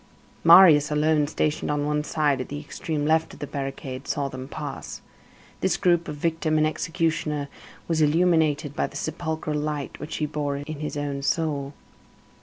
Marius 0.43 0.89
alone, 0.89 1.27
stationed 1.27 1.69
on 1.69 1.85
one 1.85 2.03
side, 2.03 2.41
at 2.41 2.49
the 2.49 2.59
extreme 2.59 3.05
left 3.05 3.33
of 3.35 3.39
the 3.39 3.45
barricade, 3.45 4.07
saw 4.07 4.29
them 4.29 4.47
pass. 4.47 4.99
This 5.59 5.77
group 5.77 6.07
of 6.07 6.15
victim 6.15 6.57
and 6.57 6.65
executioner 6.65 7.49
was 7.87 8.01
illuminated 8.01 8.75
by 8.75 8.87
the 8.87 8.97
sepulchral 8.97 9.59
light 9.59 9.99
which 9.99 10.15
he 10.15 10.25
bore 10.25 10.57
in 10.57 10.79
his 10.79 10.97
own 10.97 11.21
soul. 11.21 11.75